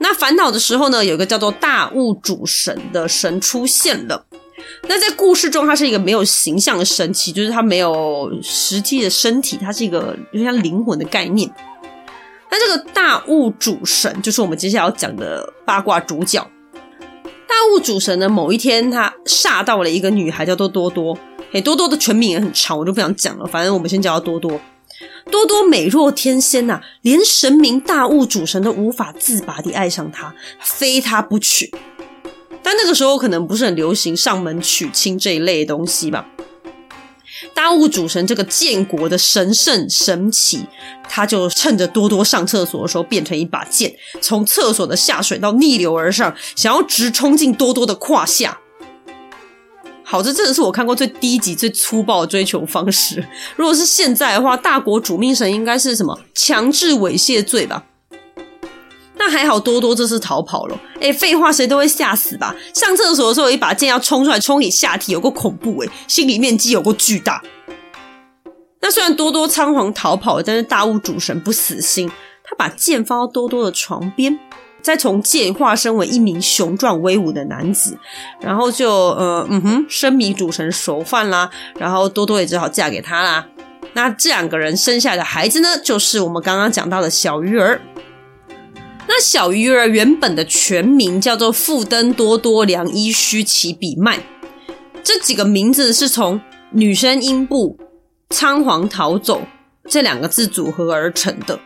[0.00, 4.26] 那烦恼的时候呢，有一个叫做大物主神的神出现了。
[4.88, 11.48] 那在故事中，他是一个没有形象的神奇，就是他没有实际的身体，他是一个有点像灵魂的概念。
[12.50, 16.50] 那这个大物主神，就是我们接下来要讲的八卦主角。
[17.46, 21.18] 大物主神呢，某一天他煞到了一个女孩，叫做多多。
[21.52, 23.46] 诶，多多的全名也很长，我就不想讲了。
[23.46, 24.58] 反正我们先叫她多多。
[25.30, 31.70] 多多美若天仙呐、啊，连神明大物主神都无法自拔地爱上她，非她不娶。
[32.68, 36.26] 但那个时候可能不是很流行上门娶亲这一类东西吧。
[37.54, 40.66] 大物主神这个建国的神圣神祇，
[41.08, 48.58] 他就趁着多多上厕所的时候变成一把剑，从厕所的下水道逆流而上，想要直冲进多多的胯下。
[50.04, 53.26] 好，这真的是我看过最低级、最粗暴的追求方式。
[53.56, 57.82] 如果是现在的话，大国主命神应该是什么强制猥亵罪吧？
[59.18, 60.80] 那还好，多多这次逃跑了。
[61.00, 62.54] 哎，废话，谁都会吓死吧？
[62.72, 65.88] 上厕所的时候，有一把剑要冲出来，冲你下体，有够恐怖哎！
[66.06, 67.42] 心理面积有够巨大。
[68.80, 72.08] 那虽然多多仓皇逃跑，但是大物主神不死心，
[72.44, 74.38] 他把剑放到多多的床边，
[74.80, 77.98] 再从剑化身为一名雄壮威武的男子，
[78.40, 81.50] 然后就呃嗯哼，生米煮成熟饭啦。
[81.76, 83.44] 然后多多也只好嫁给他啦。
[83.94, 87.80] 那这两个人生下的孩子呢，就是我们刚刚讲到的小鱼儿。
[89.08, 94.20] 那小鱼儿原本的全名叫做富登多多良伊须崎比卖，
[95.02, 96.38] 这几个名字是从
[96.72, 97.78] 女生阴部
[98.28, 99.42] 仓皇逃走
[99.88, 101.58] 这两个字组合而成的。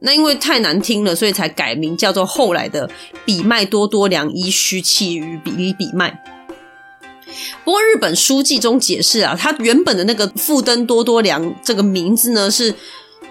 [0.00, 2.90] 那因为太难听了，所以才改名叫做后来的
[3.24, 6.22] 比麦多多良伊须崎比比比麦。
[7.64, 12.74] 不过日本书记中解释啊，他原本的那个富登多多良这个名字呢，是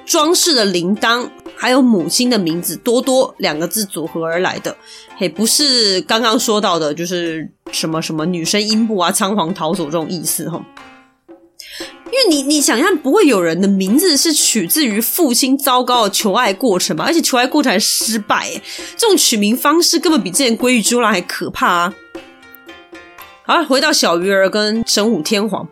[0.05, 1.29] 装饰的铃铛
[1.61, 4.75] 还有母亲的名字多多两个字组合而来的，
[5.15, 10.59] 嘿，不是刚刚说到的，就是什么什么女生阴部啊，仓皇逃走这种意思哈。
[12.05, 17.05] 因为你，你想象不会有人的名字是取自于父亲糟糕的求爱过程吧？
[17.05, 18.49] 而且求爱过程还失败，
[18.97, 21.93] 这种取名方式根本比之前鲑鱼猪郎还可怕啊！
[23.45, 25.69] 好，回到小鱼儿跟神武天皇，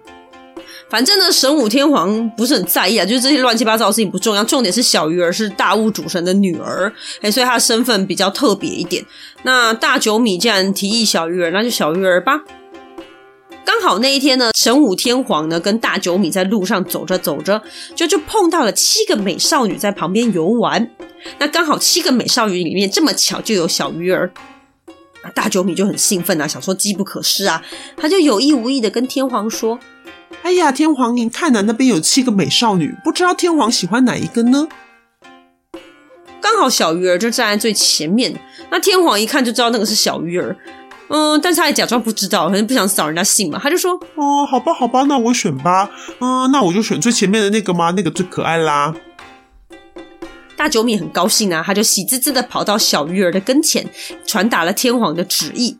[0.90, 9.06] 反正呢，神武天皇不是很在意啊，就是这些乱七八糟的事情不重要，重点是小鱼儿是大物主神的女儿，哎，所以她的身份比较特别一点。
[9.44, 12.42] 那大九米既然提议小鱼儿，那就小鱼儿吧。
[13.64, 17.62] 刚好那一天呢，神武天皇呢跟大九米在路上走着走着，
[17.96, 20.90] 就就碰到了七个美少女在旁边游玩。
[21.38, 24.32] 那刚好七个美少女里面这么巧就有小鱼儿，
[25.36, 27.62] 大九米就很兴奋啊，想说机不可失啊，
[27.96, 29.78] 他就有意无意的跟天皇说
[30.44, 34.68] ：“哎呀，天皇您看呐，那边有七个美少女，不知道天皇喜欢哪一个呢？”
[36.42, 38.34] 刚好小鱼儿就站在最前面，
[38.72, 40.56] 那天皇一看就知道那个是小鱼儿。
[41.10, 43.60] 嗯，但是他还假装不知道，可能不想扫人家兴嘛。
[43.62, 45.90] 他就说：“哦，好吧，好吧，那我选吧。
[46.20, 48.96] 嗯，那我就选最前面的那个嘛，那个最可爱啦。”
[50.56, 53.88] 大九米很高兴啊，他就喜滋滋的跑到小鱼儿的跟前，
[54.26, 55.78] 传达了天皇的旨意。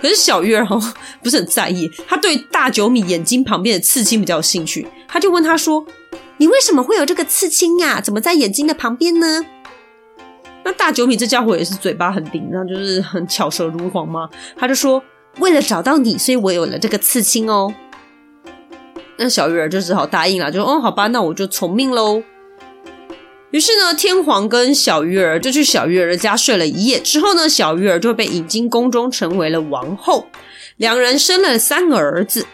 [0.00, 0.80] 可是小鱼儿哦，
[1.22, 5.84] 不是很在意，他对大九米眼睛旁边的刺青比较有兴趣，他就问他说
[6.38, 8.00] ：“你为什么会有这个刺青呀？
[8.00, 9.44] 怎么在眼睛的旁边呢？”
[10.64, 14.28] 那大九米这家伙也是嘴巴很灵，然后就是很巧舌如簧嘛。
[14.56, 15.02] 他就说
[15.40, 17.74] ：“为了找到你，所以我有了这个刺青哦。”
[19.16, 22.22] 那小鱼儿就只好答应了，就说：“哦，好吧，那我就从命喽。”
[23.50, 27.00] 于是呢，天皇跟小鱼儿就去小鱼儿的家睡了一夜。
[27.00, 30.26] 之后呢，小鱼儿就被引进宫中，成为了王后。
[30.76, 32.46] 两人生了三个儿子。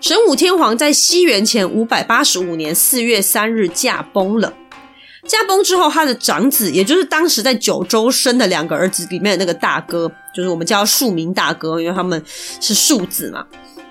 [0.00, 4.54] 神武天皇在西元前五百八十五年四月三日驾崩了。
[5.26, 12.22] 驾崩之后，他的长子，也就是当时在九州生的两个儿子里面的那个大哥，就是我们叫庶民大哥，因为他们
[12.60, 13.44] 是庶子嘛。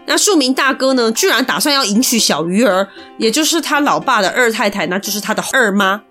[0.08, 6.02] 那庶民大哥呢，居然打算要迎娶小鱼儿，也就是他老爸的二太太，那就是他的二妈。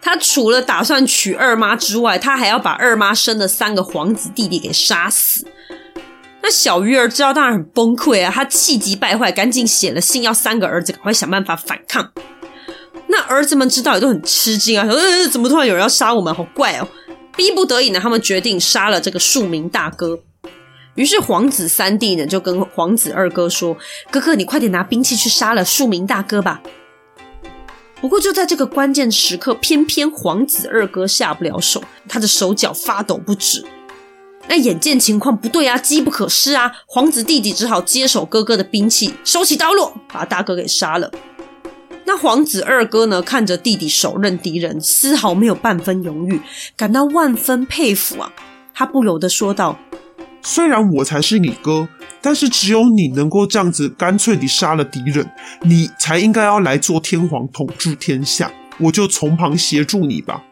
[0.00, 5.46] 他除了打算娶二妈之外，他还要把二妈生的三个皇子弟弟给杀死。
[6.42, 12.12] 那小鱼儿知道，当然很崩溃啊，他气急败坏，赶紧写了信，要三个儿子赶快想办法反抗。
[13.08, 16.32] 那儿子们知道也都很吃惊啊，说：“呃，怎么突然有人要杀我们？
[16.32, 16.88] 好怪哦！”
[17.36, 20.20] 逼不得已呢，他们决定杀了这个庶民大哥。
[20.96, 23.76] 于是皇子三弟呢，就跟皇子二哥说
[24.10, 26.60] ：“哥哥，你快点拿兵器去杀了庶民大哥吧。”
[28.00, 33.64] 不过就在这个关键时刻，偏偏皇子二哥下不了手，他的手脚发抖不止。
[34.48, 41.10] 那眼见情况不对啊，机不可失啊，皇子弟弟只好接手哥哥的兵器，收起刀落，把大哥给杀了。
[42.06, 46.40] 那皇子二哥呢，看着弟弟手刃敌人，丝毫没有半分犹豫，
[46.76, 48.32] 感到万分佩服啊！
[48.74, 49.78] 他不由得说道
[50.42, 51.88] ：“虽然我才是你哥，
[52.22, 55.30] 但是只有你能够这样子干脆地杀了敌人，
[55.62, 60.42] 你才应该要来做天皇统治天下，我就从旁协助你吧。”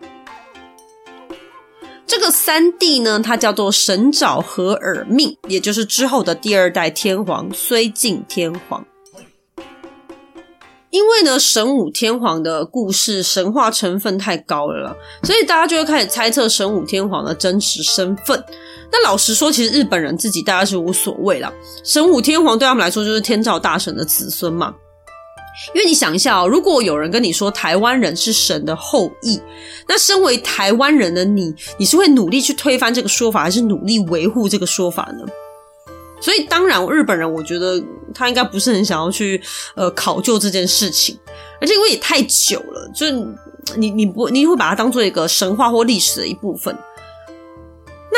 [2.06, 8.84] 这个三弟呢，他叫做神沼合耳命，也就是之后的第二代天皇虽敬天皇。
[10.90, 18.42] 因为呢，神武天皇的故事神话成分太高了，所以大家就会开始猜测神武天皇的真实身份。
[18.90, 21.52] 那老实说，其实日本人自己大概是无所谓啦。
[21.84, 24.74] 神武天皇对他们来说就是天照大神的子孙嘛。
[25.74, 29.40] 因为你想一下哦，如果有人跟你说台湾人是神的后裔，
[29.88, 35.26] 那身为台湾人的你，你是会努力去推翻这个说法，还是努力维护这个说法呢？
[36.20, 37.82] 所以，当然，日本人我觉得
[38.14, 39.40] 他应该不是很想要去
[39.74, 41.18] 呃考究这件事情，
[41.60, 43.06] 而且因为也太久了，就
[43.76, 46.76] 你你不你会把它当做一个神话或历史的一部分。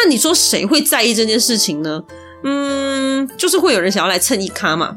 [0.03, 2.03] 那你说谁会在意这件事情呢？
[2.45, 4.97] 嗯，就是会有人想要来蹭一咖嘛。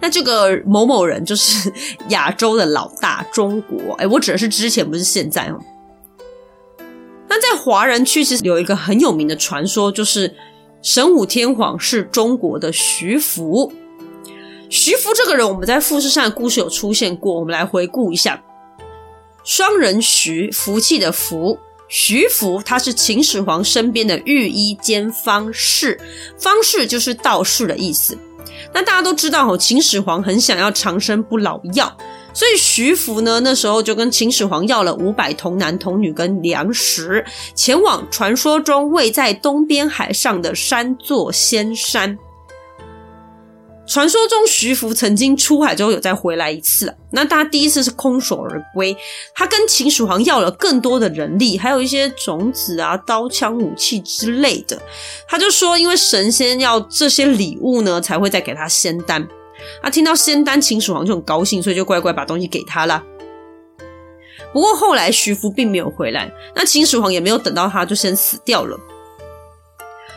[0.00, 1.72] 那这个某某人就是
[2.10, 3.94] 亚洲的老大，中国。
[3.94, 5.60] 哎，我指的是之前，不是现在哦。
[7.28, 10.34] 那在华人区其实有一个很有名的传说，就是。
[10.82, 13.70] 神武天皇是中国的徐福，
[14.70, 17.38] 徐福这个人，我们在富士山的故事有出现过。
[17.38, 18.42] 我们来回顾一下：
[19.44, 21.58] 双人徐，福气的福，
[21.90, 26.00] 徐福他是秦始皇身边的御医兼方士，
[26.38, 28.16] 方士就是道士的意思。
[28.72, 31.92] 那大家都知道哦，秦始皇很想要长生不老药，
[32.32, 37.24] 所以徐福呢那时候就跟秦始皇要了五百童男童女跟粮食，
[37.56, 42.16] 前往传说中位在东边海上的三座仙山。
[43.90, 48.96] 传说中，徐福曾经出海之后有再回来一次，那他第一次是空手而归。
[49.34, 54.80] 他跟秦始皇要了更多的人力，还有一些种子啊、刀枪武器之类的。
[55.26, 59.26] 他就说，因为神仙要这些礼物呢，才会再给他仙丹。
[59.82, 63.02] 他听到仙丹，秦始皇就很高兴，所以就乖乖把东西给他了。
[64.52, 68.78] 不过后来徐福并没有回来，那秦始皇也没有等到他，就先死掉了。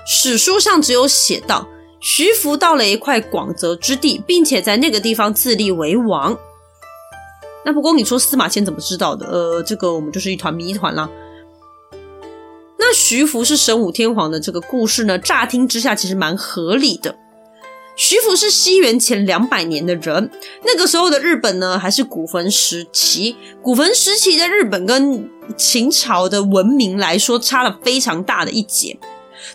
[0.06, 1.68] 史书上只有写道。
[2.04, 6.38] 徐福到了一块广泽之地，并且在那个地方自立为王。
[7.64, 9.26] 那不过你说司马迁怎么知道的？
[9.26, 11.10] 呃，这个我们就是一团谜团啦。
[12.78, 17.16] 那徐福是神武天皇的这个故事呢，乍听之下其实蛮合理的。
[17.96, 20.30] 徐福是西元前两百年的人，
[20.66, 23.38] 那个时候的日本呢还是古坟时期。
[23.62, 29.00] 古坟时期的日本跟秦朝的文明来说，差了非常大的一截。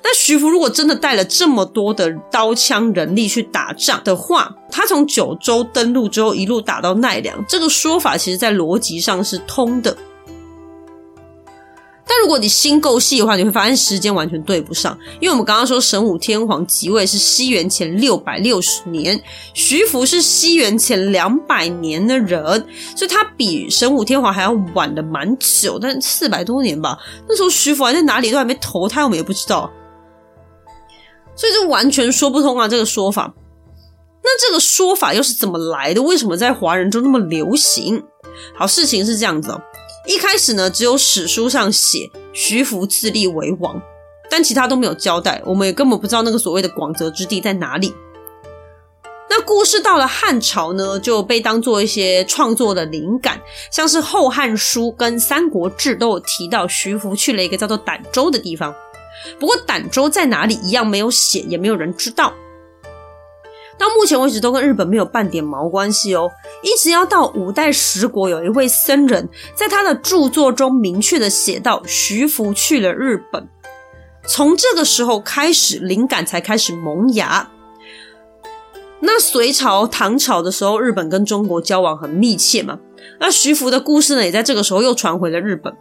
[0.03, 9.97] 那徐福如果真的带了这么多的刀枪人力去打仗的话，他从九州登陆之后一路打到奈良，这个说法其实在逻辑上是通的。
[12.11, 19.21] 但如果你心够细的话，你会发现时间完全对不上，因为我们刚刚说神武天皇即位是西元前六百六十年，
[19.53, 22.43] 徐福是西元前两百年的人，
[22.97, 26.99] 所以他比神武天皇还要晚的蛮久，但四百多年吧。
[27.29, 29.71] 那时候徐福还在哪里，都还没投胎，我们也不知道。
[31.39, 32.67] 所以就完全说不通啊！
[32.67, 33.33] 这个说法，
[34.25, 36.03] 那这个说法又是怎么来的？
[36.03, 38.03] 为什么在华人中那么流行？
[38.57, 39.63] 好，事情是这样子哦。
[40.09, 43.81] 一开始呢，只有史书上写徐福自立为王，
[44.29, 47.95] 但其他都没有交代，我们也根本不知道那个所谓的广泽之地在哪里。
[49.31, 58.75] 那故事到了汉朝呢，就被当做一些创作的灵感，像是《后汉书》跟《三国志》都有提到徐福去了一个叫做儋州的地方。
[59.39, 62.33] 不过儋州在哪里一样没有写，也没有人知道。
[63.79, 66.29] 到目前为止都跟日本没有半点毛关系哦。
[66.63, 73.49] 一直要到五代十国，有一位僧人在他的著作中明确的写到徐福去了日本。
[74.27, 77.51] 从这个时候开始，灵感才开始萌芽。
[79.01, 82.81] 那隋朝、唐朝的时候，日本跟中国交往很密切嘛。
[83.21, 85.73] 那徐福的故事呢，也在这个时候又传回了日本。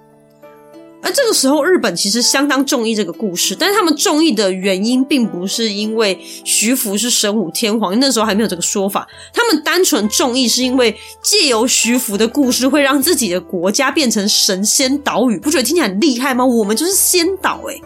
[1.07, 9.07] 而这个时候，日本其实相当中意这个故事，但是他们中意的原因并不是因为徐福是神武天皇，那时候还没有这个说法。
[9.33, 10.93] 他们单纯中意是因为
[11.23, 16.45] 借由徐福的故事，会让自己的国家变成神仙岛屿，不觉得听起来很厉害吗？
[16.45, 17.81] 我们就是仙岛诶。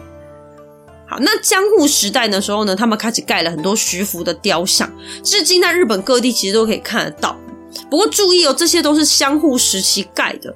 [1.06, 4.92] 好，那江户时代的时候呢，他们开始盖了很多徐福的雕像，
[5.22, 7.38] 至今在日本各地其实都可以看得到。
[7.88, 10.52] 不过注意哦，这些都是江户时期盖的。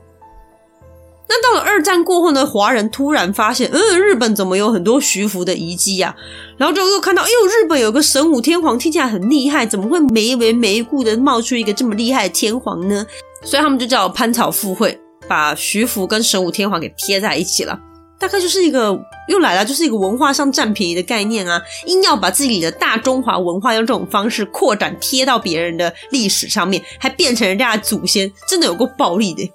[1.29, 6.15] 那到了二战过后呢，华人突然发现，嗯，日本怎么有很多徐福的遗迹呀？
[6.57, 13.05] 然后就又看到，哎呦，日本有个神武天皇，听起来很厉害，怎么会没缘没故的冒出一个这么厉害的天皇呢？
[13.43, 17.79] 所以他们就叫潘草附会，把徐福跟神武天皇给贴在一起了。
[18.19, 18.99] 大概就是一个
[19.29, 29.53] 又来了，就是一个文化上占便宜的概念啊，硬要把自己的大中华文化用这种方式扩展贴到别人的历史上面，还变成人家的祖先，真的有够暴力的。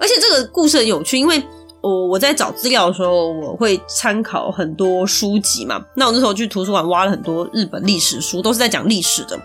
[0.00, 1.42] 而且这个故事很有趣，因为
[1.80, 5.80] 我我在找资料的时候，我会参考很多书籍嘛。
[5.94, 9.38] 那我那时候去图书馆挖了很多日本历史书，都是在讲历史的。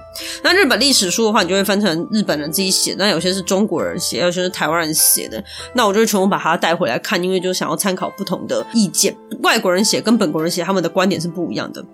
[0.43, 5.43] 那日本历史书的话，你就会分成日本人自己写，那有些是中国人写，有些是台湾人写的。
[5.73, 9.15] 那我就会全部把它带回来看，因为就想要参考不同的意见。
[9.41, 11.85] 外国人写跟本国人写，他们的观点是不一样的。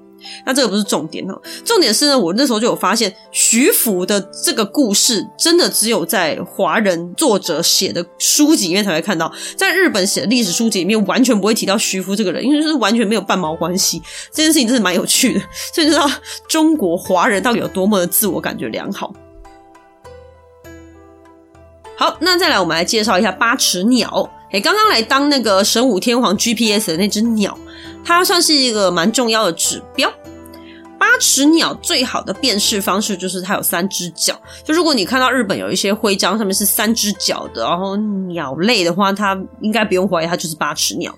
[0.45, 14.01] 那这个不是重点哦，重点是呢，我那时候就有发现，徐福的这个故事真的只有在华人作者写的书籍里面才会看到，在日本写的历史书籍里面完全不会提到徐福这个人，因为就是完全没有半毛关系。
[14.32, 15.41] 这件事情真是蛮有趣的，
[15.74, 16.09] 所以知道
[16.47, 19.13] 中国华人到底有多么的自我感觉良好。
[21.95, 24.30] 好，那再来我们来介绍一下八尺鸟。
[24.52, 27.58] 诶，刚刚来当那个神武天皇 GPS 的那只鸟。
[28.04, 30.12] 它算是一个蛮重要的指标。
[30.97, 34.39] 八尺鸟最好的辨识方式就是它有三只脚。
[34.64, 37.95] 就如果你看到日本有一些徽章上面是三只脚的，然后
[38.28, 41.14] 鸟类的话，它应该不用怀疑它就是八尺鸟。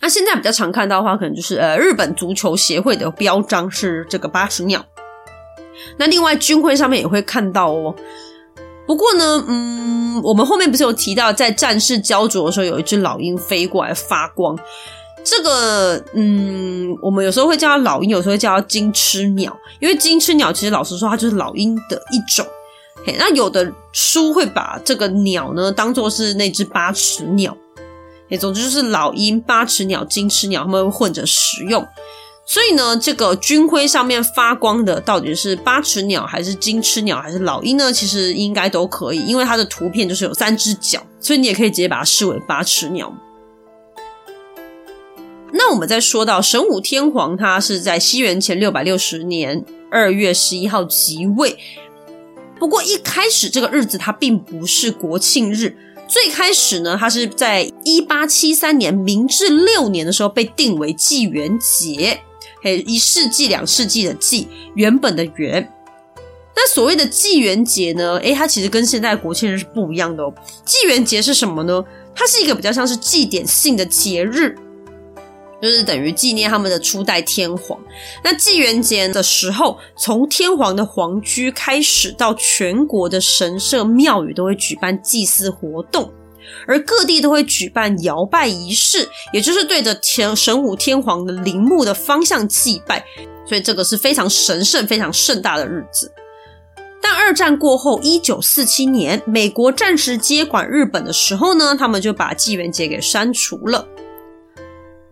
[0.00, 4.84] 那现在比较常看到的话，可能就是呃日本足球协会的标章是这个八尺鸟。
[5.96, 7.94] 那另外军徽上面也会看到哦。
[8.86, 14.58] 不过呢，嗯，我们后面不是有提到，在战事焦灼的时候，有一只老鹰飞过来发光。
[15.24, 22.46] 这个，嗯，我们有时候会叫它老鹰，有时候会叫它金翅鸟，因为金翅鸟其实老实说，它就是老鹰的一种。
[23.18, 27.56] 那有的书会把这个鸟呢当做是那只八尺鸟。
[28.28, 31.86] 哎，总之就是老鹰、八尺鸟、金翅鸟，它们混着使用。
[32.46, 37.90] 所以呢，这个军徽上面发光的到底是八尺鸟，还是金翅鸟，还是老鹰呢？
[37.90, 43.12] 其实应该都可以，因为它的图片就是有三只脚，所以你也可以直接把它视为八尺鸟。
[45.52, 51.56] 那我们再说到神武天皇，他是在西元前六百六十年二月十一号即位。
[52.58, 55.76] 不过一开始这个日子它并不是国庆日，
[56.06, 62.20] 最开始呢，它是在一八七三年明治六年的时候被定为纪元节。
[62.64, 65.70] 诶，一世纪两世纪的纪，原本的元。
[66.56, 68.16] 那所谓的纪元节呢？
[68.18, 70.32] 诶，它其实跟现在国庆日是不一样的哦。
[70.64, 71.84] 纪元节是什么呢？
[72.14, 74.56] 它是一个比较像是祭典性的节日，
[75.60, 77.78] 就是等于纪念他们的初代天皇。
[78.22, 86.08] 那纪元节的时候，从天皇的皇居开始，到全国的神社庙宇都会举办祭祀活动。
[86.66, 93.04] 而各地都会举办摇拜仪式，也就是对着天神武天皇的陵墓的方向祭拜，
[93.46, 96.12] 所以这个是非常神圣、非常盛大的日子。
[97.02, 103.86] 但二战过后，一九四七年，美国暂时接管日本的时候呢，他们就把纪元节给删除了。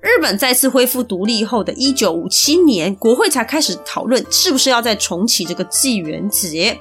[0.00, 6.80] 日本再次恢复独立后的一九五七年，国会才开始讨论是不是要再重启这个纪元节。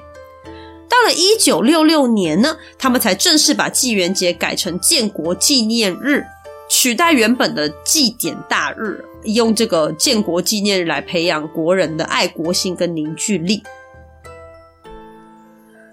[0.92, 6.22] 到了一九六六年呢，他们才正式把纪元节改成建国纪念日，
[6.68, 13.62] 取代原本的祭典大日，用这个建国纪念日来培养国人的爱国心跟凝聚力。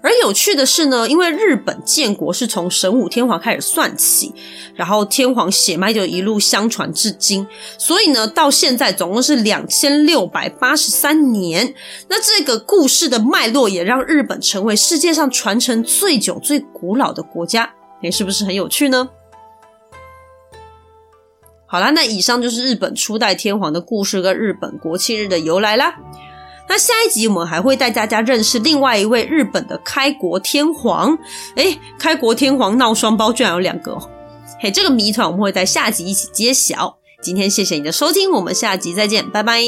[0.02, 4.34] 而有趣的是呢，因为日本建国是从神武天皇开始算起，
[4.74, 7.46] 然后天皇血脉就一路相传至今，
[7.76, 11.74] 所以呢，到现在总共是两千六百八十三年。
[12.08, 17.70] 那这个故事的脉络也让日本成为世界上传承最久、最古老的国家。
[18.02, 19.10] 诶，是不是很有趣呢？
[21.66, 25.94] 好啦，那以上就是日本初代天皇的故事跟日本国庆日的由来啦。
[26.70, 31.18] 那下一集我们还会带大家认识另外一位日本的开国天皇。
[31.56, 33.98] 诶，开国天皇闹双胞居然有两个！
[34.60, 36.96] 嘿，这个谜团我们会在下集一起揭晓。
[37.20, 39.60] 今天谢谢你的收听，我们下集再见，拜拜。